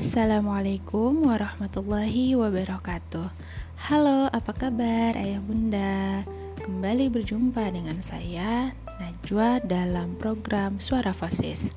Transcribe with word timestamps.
Assalamualaikum 0.00 1.28
warahmatullahi 1.28 2.32
wabarakatuh. 2.32 3.28
Halo, 3.84 4.32
apa 4.32 4.56
kabar 4.56 5.12
ayah 5.12 5.44
bunda? 5.44 6.24
Kembali 6.56 7.12
berjumpa 7.12 7.68
dengan 7.68 8.00
saya, 8.00 8.72
Najwa 8.96 9.60
dalam 9.60 10.16
program 10.16 10.80
Suara 10.80 11.12
Fasis 11.12 11.76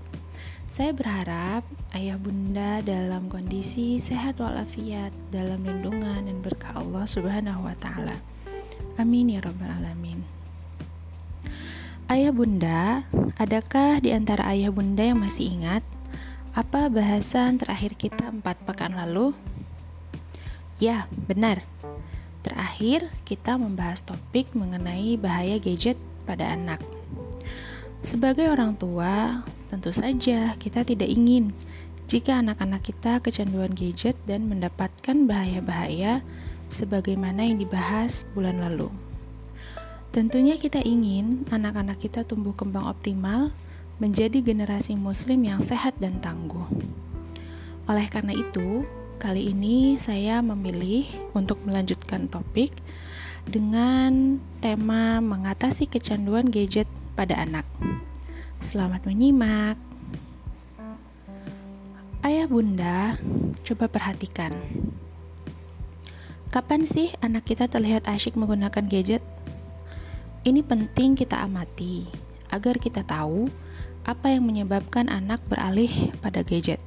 Saya 0.72 0.96
berharap 0.96 1.68
ayah 1.92 2.16
bunda 2.16 2.80
dalam 2.80 3.28
kondisi 3.28 4.00
sehat 4.00 4.40
walafiat 4.40 5.12
Dalam 5.28 5.68
lindungan 5.68 6.24
dan 6.24 6.40
berkah 6.40 6.80
Allah 6.80 7.04
subhanahu 7.04 7.68
wa 7.68 7.76
ta'ala. 7.76 8.24
Amin 8.96 9.36
ya 9.36 9.44
rabbal 9.44 9.68
alamin. 9.68 10.24
Ayah 12.08 12.32
bunda, 12.32 13.04
adakah 13.36 14.00
di 14.00 14.16
antara 14.16 14.48
ayah 14.56 14.72
bunda 14.72 15.04
yang 15.04 15.20
masih 15.20 15.60
ingat 15.60 15.84
apa 16.54 16.86
bahasan 16.86 17.58
terakhir 17.58 17.98
kita 17.98 18.30
empat 18.30 18.62
pekan 18.62 18.94
lalu? 18.94 19.34
Ya, 20.78 21.10
benar. 21.26 21.66
Terakhir, 22.46 23.10
kita 23.26 23.58
membahas 23.58 24.06
topik 24.06 24.54
mengenai 24.54 25.18
bahaya 25.18 25.58
gadget 25.58 25.98
pada 26.30 26.54
anak. 26.54 26.78
Sebagai 28.06 28.54
orang 28.54 28.78
tua, 28.78 29.42
tentu 29.74 29.90
saja 29.90 30.54
kita 30.62 30.86
tidak 30.86 31.10
ingin 31.10 31.58
jika 32.06 32.38
anak-anak 32.38 32.86
kita 32.86 33.18
kecanduan 33.18 33.74
gadget 33.74 34.14
dan 34.30 34.46
mendapatkan 34.46 35.26
bahaya-bahaya 35.26 36.22
sebagaimana 36.70 37.50
yang 37.50 37.66
dibahas 37.66 38.30
bulan 38.38 38.62
lalu. 38.62 38.94
Tentunya 40.14 40.62
kita 40.62 40.86
ingin 40.86 41.50
anak-anak 41.50 41.98
kita 41.98 42.22
tumbuh 42.22 42.54
kembang 42.54 42.86
optimal 42.86 43.50
menjadi 44.04 44.44
generasi 44.44 45.00
Muslim 45.00 45.48
yang 45.48 45.64
sehat 45.64 45.96
dan 45.96 46.20
tangguh. 46.20 46.68
Oleh 47.88 48.12
karena 48.12 48.36
itu, 48.36 48.84
kali 49.16 49.56
ini 49.56 49.96
saya 49.96 50.44
memilih 50.44 51.08
untuk 51.32 51.64
melanjutkan 51.64 52.28
topik 52.28 52.76
dengan 53.48 54.44
tema 54.60 55.24
mengatasi 55.24 55.88
kecanduan 55.88 56.52
gadget 56.52 56.84
pada 57.16 57.40
anak. 57.40 57.64
Selamat 58.60 59.08
menyimak. 59.08 59.80
Ayah 62.28 62.48
bunda, 62.52 63.16
coba 63.64 63.88
perhatikan. 63.88 64.52
Kapan 66.52 66.84
sih 66.84 67.16
anak 67.24 67.48
kita 67.48 67.72
terlihat 67.72 68.12
asyik 68.12 68.36
menggunakan 68.36 68.84
gadget? 68.84 69.24
Ini 70.44 70.60
penting 70.60 71.16
kita 71.16 71.40
amati 71.40 72.33
agar 72.54 72.78
kita 72.78 73.02
tahu 73.02 73.50
apa 74.06 74.30
yang 74.30 74.46
menyebabkan 74.46 75.10
anak 75.10 75.42
beralih 75.50 76.14
pada 76.22 76.46
gadget. 76.46 76.78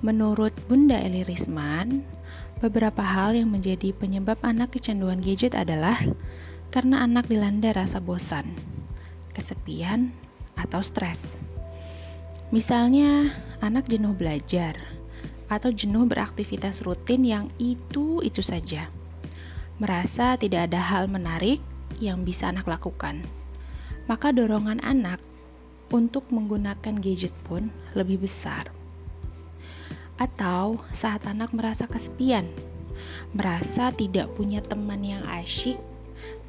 Menurut 0.00 0.54
Bunda 0.70 0.96
Eli 0.96 1.26
Risman, 1.26 2.06
beberapa 2.62 3.02
hal 3.02 3.36
yang 3.36 3.50
menjadi 3.50 3.92
penyebab 3.92 4.40
anak 4.46 4.78
kecanduan 4.78 5.20
gadget 5.20 5.52
adalah 5.58 5.98
karena 6.70 7.02
anak 7.02 7.26
dilanda 7.26 7.74
rasa 7.74 7.98
bosan, 7.98 8.54
kesepian, 9.34 10.14
atau 10.56 10.80
stres. 10.84 11.40
Misalnya, 12.52 13.32
anak 13.64 13.88
jenuh 13.88 14.12
belajar 14.12 14.76
atau 15.50 15.74
jenuh 15.74 16.06
beraktivitas 16.06 16.84
rutin 16.86 17.26
yang 17.26 17.46
itu-itu 17.58 18.38
saja. 18.40 18.86
Merasa 19.82 20.38
tidak 20.38 20.70
ada 20.70 20.78
hal 20.78 21.10
menarik 21.10 21.58
yang 21.98 22.22
bisa 22.22 22.52
anak 22.54 22.70
lakukan. 22.70 23.24
Maka 24.10 24.34
dorongan 24.34 24.82
anak 24.82 25.22
untuk 25.94 26.26
menggunakan 26.34 26.98
gadget 26.98 27.30
pun 27.46 27.70
lebih 27.94 28.26
besar. 28.26 28.74
Atau 30.18 30.82
saat 30.90 31.30
anak 31.30 31.54
merasa 31.54 31.86
kesepian, 31.86 32.50
merasa 33.30 33.94
tidak 33.94 34.34
punya 34.34 34.58
teman 34.66 35.06
yang 35.06 35.22
asyik, 35.30 35.78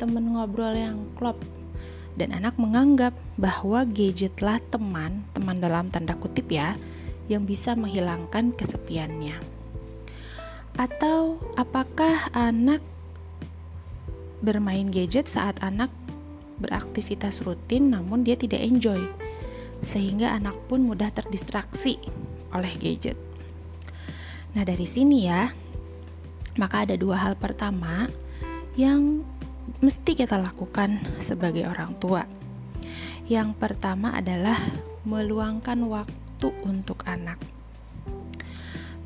teman 0.01 0.33
ngobrol 0.33 0.73
yang 0.73 1.05
klop, 1.13 1.37
dan 2.17 2.33
anak 2.33 2.57
menganggap 2.57 3.13
bahwa 3.37 3.85
gadgetlah 3.85 4.57
teman, 4.73 5.23
teman 5.37 5.61
dalam 5.61 5.93
tanda 5.93 6.17
kutip 6.17 6.49
ya, 6.49 6.75
yang 7.29 7.45
bisa 7.45 7.77
menghilangkan 7.77 8.51
kesepiannya. 8.57 9.37
Atau 10.75 11.37
apakah 11.55 12.27
anak 12.33 12.81
bermain 14.41 14.89
gadget 14.89 15.29
saat 15.29 15.61
anak 15.61 15.93
beraktivitas 16.61 17.41
rutin 17.41 17.91
namun 17.91 18.21
dia 18.21 18.37
tidak 18.37 18.61
enjoy? 18.61 19.01
sehingga 19.81 20.37
anak 20.37 20.55
pun 20.69 20.85
mudah 20.85 21.09
terdistraksi 21.09 21.97
oleh 22.53 22.73
gadget. 22.77 23.17
Nah, 24.53 24.63
dari 24.63 24.85
sini 24.85 25.25
ya, 25.25 25.49
maka 26.55 26.85
ada 26.85 26.95
dua 26.95 27.17
hal 27.17 27.33
pertama 27.35 28.07
yang 28.77 29.25
mesti 29.81 30.13
kita 30.13 30.37
lakukan 30.37 31.01
sebagai 31.17 31.65
orang 31.65 31.97
tua. 31.97 32.23
Yang 33.25 33.57
pertama 33.57 34.13
adalah 34.13 34.57
meluangkan 35.01 35.81
waktu 35.89 36.47
untuk 36.61 37.01
anak. 37.09 37.41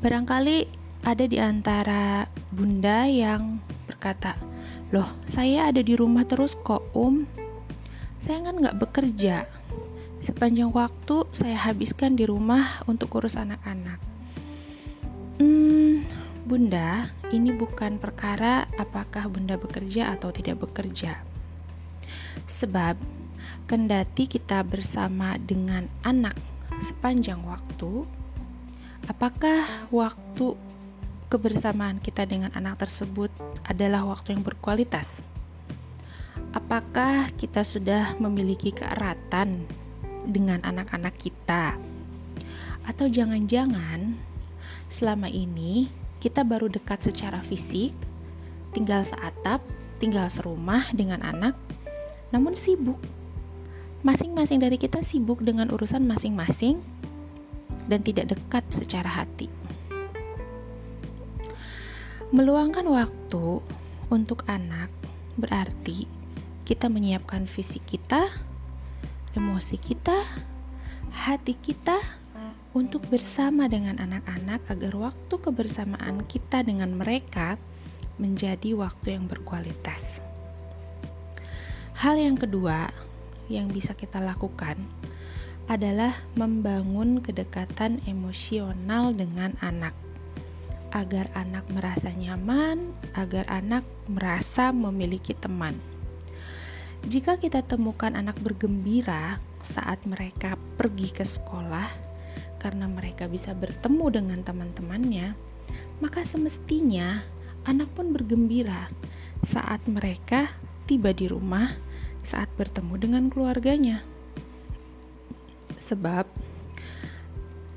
Barangkali 0.04 0.68
ada 1.06 1.24
di 1.24 1.38
antara 1.40 2.26
bunda 2.50 3.06
yang 3.06 3.62
berkata, 3.86 4.34
"Loh, 4.90 5.08
saya 5.24 5.70
ada 5.70 5.80
di 5.80 5.94
rumah 5.94 6.26
terus 6.26 6.58
kok, 6.58 6.90
Om. 6.92 7.45
Saya 8.16 8.44
kan 8.44 8.56
nggak 8.58 8.78
bekerja." 8.80 9.46
Sepanjang 10.26 10.74
waktu 10.74 11.22
saya 11.30 11.54
habiskan 11.54 12.18
di 12.18 12.26
rumah 12.26 12.82
untuk 12.90 13.14
urus 13.14 13.38
anak-anak. 13.38 14.00
Hmm, 15.38 16.02
Bunda, 16.42 17.12
ini 17.30 17.52
bukan 17.52 18.00
perkara 18.00 18.66
apakah 18.74 19.28
Bunda 19.30 19.54
bekerja 19.60 20.16
atau 20.16 20.32
tidak 20.32 20.66
bekerja. 20.66 21.22
Sebab, 22.48 22.96
kendati 23.70 24.26
kita 24.26 24.64
bersama 24.66 25.36
dengan 25.38 25.86
anak 26.02 26.34
sepanjang 26.80 27.44
waktu, 27.44 28.08
apakah 29.06 29.88
waktu 29.94 30.58
kebersamaan 31.28 32.02
kita 32.02 32.24
dengan 32.24 32.50
anak 32.56 32.82
tersebut 32.82 33.30
adalah 33.62 34.02
waktu 34.08 34.34
yang 34.34 34.42
berkualitas? 34.42 35.35
Apakah 36.56 37.36
kita 37.36 37.60
sudah 37.60 38.16
memiliki 38.16 38.72
keeratan 38.72 39.68
dengan 40.24 40.64
anak-anak 40.64 41.12
kita? 41.20 41.76
Atau 42.80 43.12
jangan-jangan 43.12 44.16
selama 44.88 45.28
ini 45.28 45.92
kita 46.16 46.48
baru 46.48 46.72
dekat 46.72 47.04
secara 47.04 47.44
fisik, 47.44 47.92
tinggal 48.72 49.04
seatap, 49.04 49.60
tinggal 50.00 50.32
serumah 50.32 50.96
dengan 50.96 51.20
anak, 51.20 51.52
namun 52.32 52.56
sibuk. 52.56 53.04
Masing-masing 54.00 54.56
dari 54.56 54.80
kita 54.80 55.04
sibuk 55.04 55.44
dengan 55.44 55.68
urusan 55.68 56.08
masing-masing 56.08 56.80
dan 57.84 58.00
tidak 58.00 58.32
dekat 58.32 58.64
secara 58.72 59.12
hati. 59.12 59.52
Meluangkan 62.32 62.88
waktu 62.88 63.60
untuk 64.08 64.48
anak 64.48 64.88
berarti 65.36 66.16
kita 66.66 66.90
menyiapkan 66.90 67.46
fisik 67.46 67.86
kita 67.86 68.26
emosi 69.36 69.76
kita, 69.76 70.24
hati 71.12 71.54
kita 71.60 72.00
untuk 72.72 73.04
bersama 73.12 73.68
dengan 73.68 74.00
anak-anak 74.00 74.64
agar 74.72 74.92
waktu 74.96 75.34
kebersamaan 75.36 76.24
kita 76.24 76.64
dengan 76.64 76.96
mereka 76.96 77.60
menjadi 78.16 78.72
waktu 78.72 79.20
yang 79.20 79.28
berkualitas. 79.28 80.24
Hal 82.00 82.16
yang 82.16 82.36
kedua 82.36 82.92
yang 83.52 83.68
bisa 83.68 83.92
kita 83.92 84.20
lakukan 84.20 84.76
adalah 85.68 86.24
membangun 86.32 87.20
kedekatan 87.20 88.00
emosional 88.08 89.12
dengan 89.12 89.56
anak 89.60 89.92
agar 90.92 91.28
anak 91.36 91.68
merasa 91.68 92.08
nyaman, 92.12 92.96
agar 93.12 93.44
anak 93.52 93.84
merasa 94.08 94.72
memiliki 94.72 95.36
teman. 95.36 95.95
Jika 97.04 97.36
kita 97.36 97.60
temukan 97.60 98.16
anak 98.16 98.40
bergembira 98.40 99.44
saat 99.60 100.00
mereka 100.08 100.56
pergi 100.80 101.12
ke 101.12 101.26
sekolah 101.26 101.90
karena 102.56 102.88
mereka 102.88 103.28
bisa 103.28 103.52
bertemu 103.52 104.06
dengan 104.08 104.40
teman-temannya, 104.40 105.36
maka 106.00 106.24
semestinya 106.24 107.20
anak 107.68 107.92
pun 107.92 108.16
bergembira 108.16 108.88
saat 109.44 109.84
mereka 109.84 110.56
tiba 110.86 111.12
di 111.12 111.28
rumah 111.28 111.74
saat 112.26 112.50
bertemu 112.58 112.94
dengan 112.98 113.24
keluarganya. 113.30 114.02
Sebab 115.78 116.26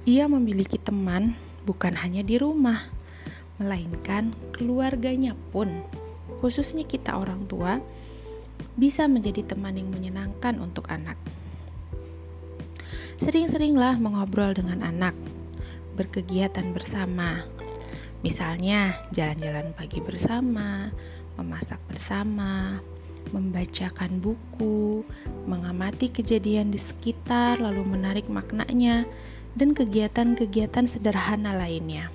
ia 0.10 0.26
memiliki 0.26 0.82
teman 0.82 1.38
bukan 1.70 1.94
hanya 2.02 2.26
di 2.26 2.42
rumah, 2.42 2.90
melainkan 3.62 4.34
keluarganya 4.56 5.38
pun, 5.54 5.86
khususnya 6.42 6.88
kita 6.88 7.14
orang 7.14 7.46
tua 7.46 7.78
bisa 8.80 9.12
menjadi 9.12 9.44
teman 9.44 9.76
yang 9.76 9.92
menyenangkan 9.92 10.56
untuk 10.64 10.88
anak. 10.88 11.20
Sering-seringlah 13.20 14.00
mengobrol 14.00 14.56
dengan 14.56 14.80
anak, 14.80 15.12
berkegiatan 16.00 16.72
bersama. 16.72 17.44
Misalnya, 18.24 18.96
jalan-jalan 19.12 19.76
pagi 19.76 20.00
bersama, 20.00 20.88
memasak 21.36 21.84
bersama, 21.92 22.80
membacakan 23.36 24.24
buku, 24.24 25.04
mengamati 25.44 26.08
kejadian 26.08 26.72
di 26.72 26.80
sekitar, 26.80 27.60
lalu 27.60 27.84
menarik 27.84 28.32
maknanya, 28.32 29.04
dan 29.60 29.76
kegiatan-kegiatan 29.76 30.88
sederhana 30.88 31.52
lainnya. 31.52 32.08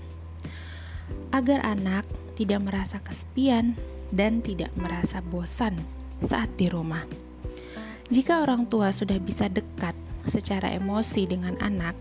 Agar 1.29 1.61
anak 1.69 2.09
tidak 2.41 2.65
merasa 2.65 3.05
kesepian 3.05 3.77
dan 4.09 4.41
tidak 4.41 4.73
merasa 4.81 5.21
bosan 5.21 6.04
saat 6.23 6.53
di 6.55 6.71
rumah. 6.71 7.03
Jika 8.13 8.45
orang 8.45 8.69
tua 8.69 8.93
sudah 8.93 9.17
bisa 9.17 9.49
dekat 9.49 9.97
secara 10.29 10.71
emosi 10.73 11.25
dengan 11.25 11.57
anak, 11.61 11.97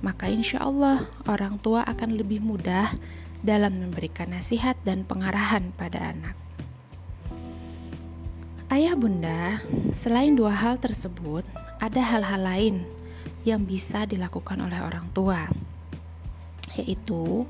maka 0.00 0.26
insya 0.26 0.64
Allah 0.64 1.06
orang 1.28 1.60
tua 1.60 1.84
akan 1.84 2.16
lebih 2.16 2.40
mudah 2.40 2.96
dalam 3.44 3.78
memberikan 3.82 4.32
nasihat 4.32 4.78
dan 4.86 5.04
pengarahan 5.04 5.74
pada 5.76 6.14
anak. 6.14 6.36
Ayah 8.72 8.96
bunda, 8.96 9.60
selain 9.92 10.32
dua 10.32 10.56
hal 10.56 10.80
tersebut, 10.80 11.44
ada 11.76 12.00
hal-hal 12.00 12.40
lain 12.40 12.76
yang 13.44 13.68
bisa 13.68 14.08
dilakukan 14.08 14.56
oleh 14.64 14.80
orang 14.80 15.04
tua, 15.12 15.44
yaitu 16.80 17.44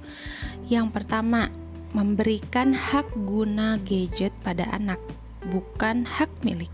yang 0.67 0.91
pertama, 0.91 1.47
memberikan 1.95 2.75
hak 2.75 3.07
guna 3.15 3.79
gadget 3.85 4.35
pada 4.43 4.67
anak, 4.75 4.99
bukan 5.49 6.05
hak 6.07 6.31
milik. 6.47 6.71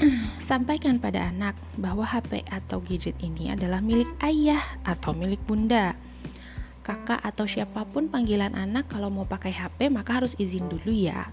Sampaikan 0.42 0.98
pada 0.98 1.30
anak 1.30 1.56
bahwa 1.78 2.04
HP 2.04 2.44
atau 2.50 2.82
gadget 2.82 3.16
ini 3.22 3.54
adalah 3.54 3.78
milik 3.80 4.10
ayah 4.20 4.62
atau 4.84 5.14
milik 5.16 5.40
bunda. 5.46 5.96
Kakak 6.84 7.24
atau 7.24 7.48
siapa 7.48 7.88
pun 7.88 8.12
panggilan 8.12 8.52
anak 8.52 8.92
kalau 8.92 9.08
mau 9.08 9.24
pakai 9.24 9.56
HP 9.56 9.88
maka 9.88 10.20
harus 10.20 10.36
izin 10.36 10.68
dulu 10.68 10.92
ya 10.92 11.32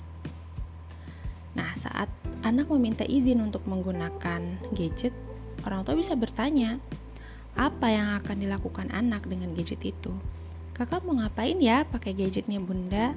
Nah, 1.51 1.75
saat 1.75 2.07
anak 2.47 2.71
meminta 2.71 3.03
izin 3.03 3.43
untuk 3.43 3.67
menggunakan 3.67 4.41
gadget, 4.71 5.11
orang 5.67 5.83
tua 5.83 5.99
bisa 5.99 6.15
bertanya, 6.15 6.79
apa 7.59 7.91
yang 7.91 8.15
akan 8.23 8.37
dilakukan 8.39 8.87
anak 8.95 9.27
dengan 9.27 9.51
gadget 9.51 9.83
itu? 9.83 10.15
Kakak 10.71 11.03
mau 11.03 11.19
ngapain 11.19 11.59
ya 11.59 11.83
pakai 11.83 12.15
gadgetnya 12.15 12.63
bunda? 12.63 13.11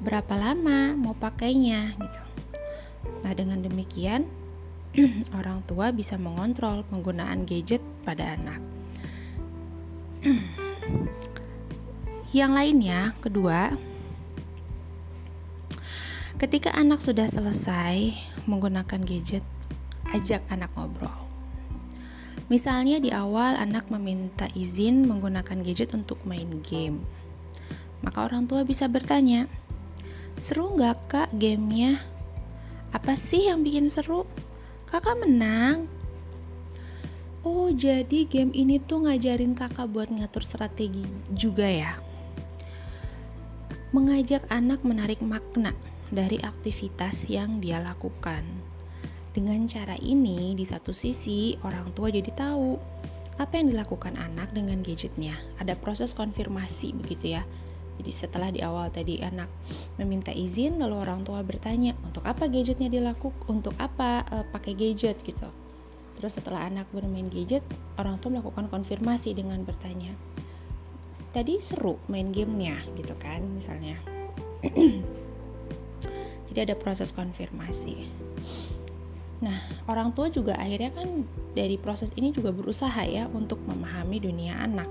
Berapa 0.00 0.34
lama 0.36 0.96
mau 0.96 1.12
pakainya 1.12 1.92
gitu. 1.96 2.22
Nah, 3.20 3.32
dengan 3.36 3.60
demikian 3.60 4.24
orang 5.38 5.62
tua 5.68 5.92
bisa 5.92 6.16
mengontrol 6.16 6.82
penggunaan 6.88 7.44
gadget 7.44 7.84
pada 8.02 8.34
anak. 8.34 8.60
Yang 12.36 12.52
lainnya, 12.54 13.00
kedua, 13.20 13.74
Ketika 16.40 16.72
anak 16.72 17.04
sudah 17.04 17.28
selesai 17.28 18.16
menggunakan 18.48 19.04
gadget, 19.04 19.44
ajak 20.08 20.40
anak 20.48 20.72
ngobrol. 20.72 21.12
Misalnya 22.48 22.96
di 22.96 23.12
awal 23.12 23.60
anak 23.60 23.92
meminta 23.92 24.48
izin 24.56 25.04
menggunakan 25.04 25.60
gadget 25.60 25.92
untuk 25.92 26.16
main 26.24 26.64
game. 26.64 27.04
Maka 28.00 28.24
orang 28.24 28.48
tua 28.48 28.64
bisa 28.64 28.88
bertanya, 28.88 29.52
seru 30.42 30.72
nggak 30.74 30.96
kak 31.08 31.30
gamenya? 31.36 32.00
Apa 32.90 33.14
sih 33.14 33.46
yang 33.46 33.62
bikin 33.62 33.92
seru? 33.92 34.26
Kakak 34.90 35.22
menang. 35.22 35.86
Oh 37.40 37.72
jadi 37.72 38.28
game 38.28 38.52
ini 38.52 38.76
tuh 38.82 39.08
ngajarin 39.08 39.56
kakak 39.56 39.88
buat 39.88 40.12
ngatur 40.12 40.44
strategi 40.44 41.08
juga 41.32 41.64
ya? 41.64 41.96
Mengajak 43.96 44.44
anak 44.52 44.84
menarik 44.84 45.24
makna 45.24 45.72
dari 46.12 46.36
aktivitas 46.42 47.30
yang 47.30 47.62
dia 47.62 47.80
lakukan. 47.80 48.44
Dengan 49.30 49.62
cara 49.70 49.94
ini, 50.02 50.58
di 50.58 50.66
satu 50.66 50.90
sisi 50.90 51.54
orang 51.62 51.94
tua 51.94 52.10
jadi 52.10 52.28
tahu 52.34 52.74
apa 53.38 53.56
yang 53.56 53.72
dilakukan 53.72 54.18
anak 54.18 54.52
dengan 54.52 54.82
gadgetnya. 54.84 55.38
Ada 55.62 55.78
proses 55.78 56.12
konfirmasi 56.12 56.92
begitu 56.98 57.38
ya. 57.38 57.46
Jadi 58.00 58.16
setelah 58.16 58.48
di 58.48 58.64
awal 58.64 58.88
tadi 58.88 59.20
anak 59.20 59.52
meminta 60.00 60.32
izin, 60.32 60.80
lalu 60.80 61.04
orang 61.04 61.20
tua 61.20 61.44
bertanya 61.44 61.92
untuk 62.00 62.24
apa 62.24 62.48
gadgetnya 62.48 62.88
dilakukan, 62.88 63.44
untuk 63.44 63.76
apa 63.76 64.24
e, 64.24 64.36
pakai 64.48 64.72
gadget 64.72 65.20
gitu. 65.20 65.52
Terus 66.16 66.32
setelah 66.40 66.64
anak 66.64 66.88
bermain 66.96 67.28
gadget, 67.28 67.60
orang 68.00 68.16
tua 68.16 68.40
melakukan 68.40 68.72
konfirmasi 68.72 69.36
dengan 69.36 69.60
bertanya, 69.68 70.16
tadi 71.36 71.60
seru 71.60 72.00
main 72.08 72.32
gamenya 72.32 72.80
gitu 72.96 73.12
kan 73.20 73.44
misalnya. 73.44 74.00
Jadi 76.48 76.58
ada 76.64 76.72
proses 76.72 77.12
konfirmasi. 77.12 78.08
Nah, 79.44 79.60
orang 79.88 80.16
tua 80.16 80.32
juga 80.32 80.56
akhirnya 80.56 80.88
kan 80.96 81.28
dari 81.52 81.76
proses 81.76 82.16
ini 82.16 82.32
juga 82.32 82.48
berusaha 82.48 83.04
ya 83.04 83.28
untuk 83.28 83.60
memahami 83.68 84.24
dunia 84.24 84.56
anak. 84.56 84.88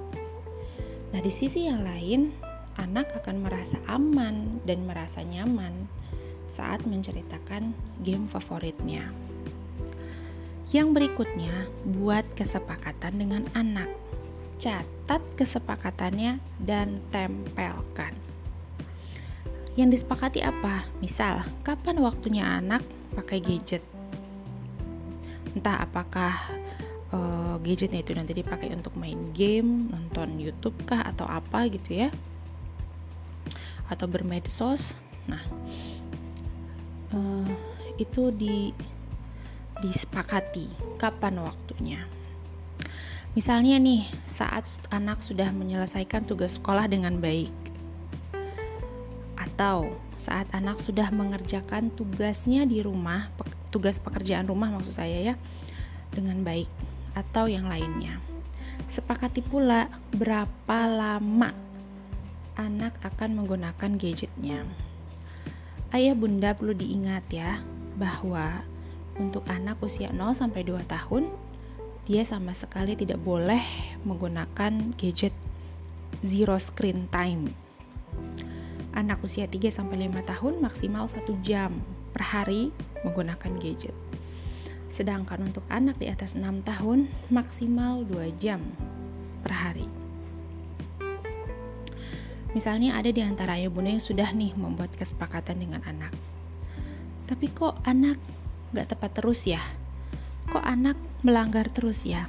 Nah, 1.10 1.20
di 1.26 1.34
sisi 1.34 1.66
yang 1.66 1.82
lain, 1.82 2.49
anak 2.80 3.12
akan 3.20 3.44
merasa 3.44 3.76
aman 3.92 4.64
dan 4.64 4.88
merasa 4.88 5.20
nyaman 5.20 5.92
saat 6.48 6.88
menceritakan 6.88 7.76
game 8.00 8.26
favoritnya. 8.26 9.12
Yang 10.70 10.88
berikutnya, 10.96 11.68
buat 11.82 12.26
kesepakatan 12.38 13.20
dengan 13.20 13.44
anak. 13.58 13.90
Catat 14.62 15.22
kesepakatannya 15.34 16.38
dan 16.62 17.02
tempelkan. 17.10 18.14
Yang 19.74 20.02
disepakati 20.02 20.46
apa? 20.46 20.86
Misal, 21.02 21.42
kapan 21.66 21.98
waktunya 22.04 22.46
anak 22.46 22.86
pakai 23.18 23.42
gadget? 23.42 23.82
Entah 25.58 25.82
apakah 25.82 26.38
uh, 27.16 27.58
gadgetnya 27.64 28.06
itu 28.06 28.14
nanti 28.14 28.38
dipakai 28.38 28.70
untuk 28.70 28.94
main 28.94 29.34
game, 29.34 29.90
nonton 29.90 30.38
YouTube 30.38 30.78
kah 30.86 31.02
atau 31.02 31.26
apa 31.26 31.66
gitu 31.72 32.06
ya? 32.06 32.10
Atau 33.90 34.06
bermedsos. 34.06 34.94
Nah, 35.26 35.42
uh, 37.14 37.50
itu 37.98 38.30
di 38.32 38.72
disepakati 39.80 40.98
kapan 41.00 41.42
waktunya. 41.44 42.06
Misalnya 43.38 43.78
nih, 43.78 44.10
saat 44.26 44.66
anak 44.90 45.22
sudah 45.22 45.54
menyelesaikan 45.54 46.26
tugas 46.26 46.58
sekolah 46.58 46.90
dengan 46.90 47.22
baik, 47.22 47.54
atau 49.40 49.96
saat 50.20 50.52
anak 50.52 50.82
sudah 50.84 51.08
mengerjakan 51.14 51.94
tugasnya 51.94 52.68
di 52.68 52.84
rumah, 52.84 53.32
tugas 53.72 54.02
pekerjaan 54.02 54.50
rumah 54.50 54.74
maksud 54.74 54.98
saya 54.98 55.32
ya, 55.32 55.36
dengan 56.12 56.42
baik 56.44 56.68
atau 57.16 57.48
yang 57.48 57.70
lainnya. 57.70 58.20
Sepakati 58.90 59.46
pula 59.46 59.88
berapa 60.12 60.80
lama 60.90 61.69
anak 62.60 63.00
akan 63.00 63.40
menggunakan 63.40 63.96
gadgetnya. 63.96 64.68
Ayah 65.96 66.14
bunda 66.20 66.52
perlu 66.52 66.76
diingat 66.76 67.32
ya 67.32 67.64
bahwa 67.96 68.68
untuk 69.16 69.48
anak 69.48 69.80
usia 69.80 70.12
0 70.12 70.36
sampai 70.36 70.68
2 70.68 70.84
tahun 70.84 71.32
dia 72.04 72.28
sama 72.28 72.52
sekali 72.52 73.00
tidak 73.00 73.24
boleh 73.24 73.64
menggunakan 74.04 74.92
gadget 75.00 75.32
zero 76.20 76.60
screen 76.60 77.08
time 77.08 77.56
anak 79.00 79.22
usia 79.24 79.48
3-5 79.48 79.88
tahun 80.28 80.54
maksimal 80.60 81.06
1 81.08 81.24
jam 81.46 81.72
per 82.12 82.36
hari 82.36 82.74
menggunakan 83.06 83.56
gadget. 83.62 83.96
Sedangkan 84.90 85.54
untuk 85.54 85.64
anak 85.70 86.02
di 86.02 86.10
atas 86.10 86.34
6 86.34 86.66
tahun 86.66 87.08
maksimal 87.30 88.04
2 88.04 88.42
jam 88.42 88.60
per 89.46 89.54
hari. 89.54 89.99
Misalnya 92.58 92.98
ada 92.98 93.14
di 93.14 93.22
antara 93.22 93.62
ayah 93.62 93.70
bunda 93.70 93.94
yang 93.94 94.02
sudah 94.02 94.34
nih 94.34 94.58
membuat 94.58 94.90
kesepakatan 94.98 95.62
dengan 95.62 95.86
anak. 95.86 96.14
Tapi 97.30 97.46
kok 97.54 97.78
anak 97.86 98.18
gak 98.74 98.90
tepat 98.98 99.22
terus 99.22 99.46
ya? 99.46 99.62
Kok 100.50 100.66
anak 100.66 100.98
melanggar 101.22 101.70
terus 101.70 102.10
ya? 102.10 102.26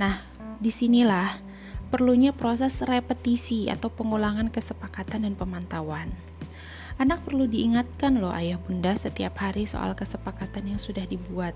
Nah, 0.00 0.24
di 0.56 0.72
sinilah 0.72 1.44
perlunya 1.92 2.32
proses 2.32 2.80
repetisi 2.80 3.68
atau 3.68 3.92
pengulangan 3.92 4.48
kesepakatan 4.48 5.28
dan 5.28 5.34
pemantauan. 5.36 6.08
Anak 6.96 7.26
perlu 7.26 7.44
diingatkan 7.44 8.22
loh 8.22 8.32
ayah 8.32 8.56
bunda 8.56 8.96
setiap 8.96 9.44
hari 9.44 9.68
soal 9.68 9.92
kesepakatan 9.92 10.72
yang 10.72 10.80
sudah 10.80 11.04
dibuat. 11.04 11.52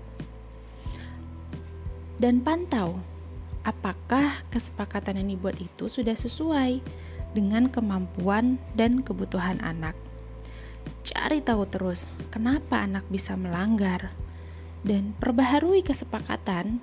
Dan 2.19 2.43
pantau 2.43 2.99
apakah 3.63 4.43
kesepakatan 4.51 5.23
yang 5.23 5.39
dibuat 5.39 5.55
itu 5.57 5.87
sudah 5.87 6.13
sesuai 6.13 6.83
dengan 7.33 7.69
kemampuan 7.69 8.57
dan 8.73 9.05
kebutuhan 9.05 9.61
anak. 9.61 9.93
Cari 11.05 11.41
tahu 11.41 11.65
terus 11.69 12.05
kenapa 12.29 12.83
anak 12.83 13.05
bisa 13.09 13.33
melanggar 13.33 14.13
dan 14.85 15.13
perbaharui 15.17 15.83
kesepakatan 15.83 16.79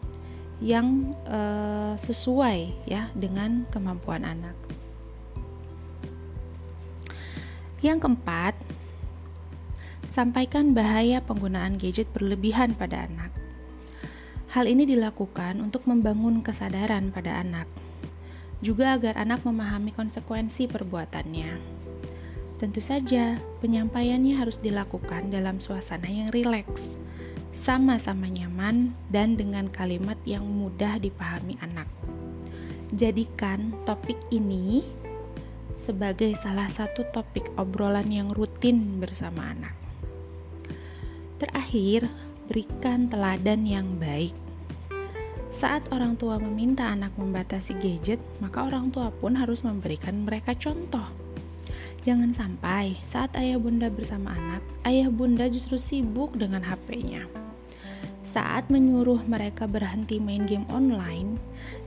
yang 0.61 1.13
uh, 1.29 1.93
sesuai 2.01 2.89
ya 2.89 3.13
dengan 3.13 3.69
kemampuan 3.69 4.25
anak. 4.25 4.57
Yang 7.85 8.09
keempat, 8.09 8.55
sampaikan 10.09 10.73
bahaya 10.73 11.21
penggunaan 11.21 11.77
gadget 11.77 12.09
berlebihan 12.17 12.73
pada 12.73 13.05
anak. 13.05 13.31
Hal 14.57 14.65
ini 14.65 14.89
dilakukan 14.89 15.61
untuk 15.61 15.85
membangun 15.85 16.41
kesadaran 16.41 17.13
pada 17.13 17.37
anak, 17.45 17.69
juga 18.65 18.97
agar 18.97 19.21
anak 19.21 19.45
memahami 19.45 19.93
konsekuensi 19.93 20.69
perbuatannya. 20.71 21.77
Tentu 22.57 22.81
saja, 22.81 23.37
penyampaiannya 23.61 24.41
harus 24.41 24.57
dilakukan 24.57 25.29
dalam 25.29 25.61
suasana 25.61 26.09
yang 26.09 26.33
rileks, 26.33 26.97
sama-sama 27.53 28.33
nyaman, 28.33 28.97
dan 29.13 29.37
dengan 29.37 29.69
kalimat 29.69 30.17
yang 30.25 30.49
mudah 30.49 30.97
dipahami 30.97 31.61
anak. 31.61 31.85
Jadikan 32.97 33.77
topik 33.85 34.17
ini 34.33 34.89
sebagai 35.77 36.33
salah 36.41 36.73
satu 36.73 37.05
topik 37.13 37.53
obrolan 37.61 38.09
yang 38.09 38.33
rutin 38.33 38.97
bersama 38.97 39.53
anak. 39.53 39.77
Terakhir, 41.37 42.09
berikan 42.49 43.13
teladan 43.13 43.69
yang 43.69 44.01
baik. 44.01 44.46
Saat 45.57 45.89
orang 45.89 46.21
tua 46.21 46.37
meminta 46.37 46.85
anak 46.93 47.17
membatasi 47.17 47.81
gadget, 47.81 48.21
maka 48.45 48.69
orang 48.69 48.93
tua 48.93 49.09
pun 49.09 49.41
harus 49.41 49.65
memberikan 49.65 50.29
mereka 50.29 50.53
contoh 50.53 51.27
Jangan 52.07 52.31
sampai 52.31 53.03
saat 53.03 53.35
ayah 53.35 53.59
bunda 53.59 53.91
bersama 53.91 54.31
anak, 54.31 54.63
ayah 54.87 55.11
bunda 55.11 55.51
justru 55.51 55.75
sibuk 55.75 56.39
dengan 56.39 56.63
HP-nya. 56.63 57.27
Saat 58.23 58.71
menyuruh 58.71 59.27
mereka 59.27 59.67
berhenti 59.67 60.23
main 60.23 60.47
game 60.47 60.71
online, 60.71 61.35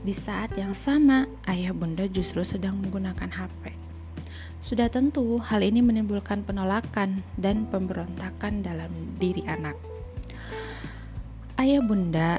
di 0.04 0.12
saat 0.12 0.52
yang 0.60 0.76
sama 0.76 1.24
ayah 1.48 1.72
bunda 1.72 2.04
justru 2.04 2.44
sedang 2.44 2.84
menggunakan 2.84 3.32
HP. 3.32 3.72
Sudah 4.60 4.92
tentu 4.92 5.40
hal 5.40 5.64
ini 5.64 5.80
menimbulkan 5.80 6.44
penolakan 6.44 7.24
dan 7.40 7.64
pemberontakan 7.72 8.60
dalam 8.60 9.16
diri 9.16 9.40
anak. 9.48 9.80
Ayah 11.56 11.80
bunda, 11.80 12.36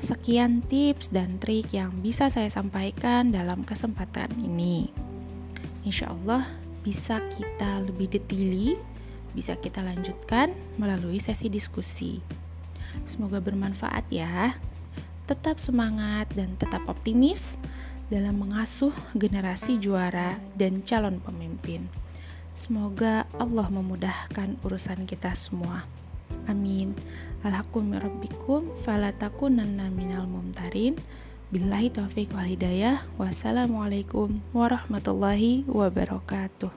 sekian 0.00 0.64
tips 0.64 1.12
dan 1.12 1.36
trik 1.36 1.76
yang 1.76 1.92
bisa 2.00 2.32
saya 2.32 2.48
sampaikan 2.48 3.30
dalam 3.30 3.62
kesempatan 3.62 4.32
ini. 4.40 4.88
Insya 5.84 6.10
Allah, 6.10 6.48
bisa 6.80 7.20
kita 7.36 7.84
lebih 7.84 8.08
detili, 8.08 8.80
bisa 9.36 9.54
kita 9.60 9.84
lanjutkan 9.84 10.56
melalui 10.80 11.20
sesi 11.20 11.52
diskusi. 11.52 12.24
Semoga 13.04 13.38
bermanfaat 13.38 14.08
ya. 14.10 14.56
Tetap 15.28 15.62
semangat 15.62 16.32
dan 16.34 16.58
tetap 16.58 16.82
optimis 16.90 17.54
dalam 18.10 18.42
mengasuh 18.42 18.90
generasi 19.14 19.78
juara 19.78 20.42
dan 20.58 20.82
calon 20.82 21.22
pemimpin. 21.22 21.86
Semoga 22.58 23.30
Allah 23.38 23.70
memudahkan 23.70 24.58
urusan 24.66 25.06
kita 25.06 25.32
semua. 25.38 25.86
Amin. 26.50 26.98
Alhakum 27.40 27.96
rabbikum 27.96 28.68
falatakunanna 28.84 29.88
minal 29.88 30.28
mumtarin. 30.28 31.00
Billahi 31.48 31.88
taufiq 31.88 32.36
wal 32.36 32.44
hidayah. 32.44 33.08
Wassalamualaikum 33.16 34.44
warahmatullahi 34.52 35.64
wabarakatuh. 35.64 36.68